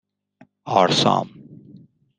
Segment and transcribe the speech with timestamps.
[0.65, 1.27] آرسام